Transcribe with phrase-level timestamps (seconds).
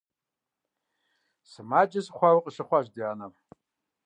[1.49, 3.33] Сымаджэ сыхъуауэ къыщыхъуащ ди анэм.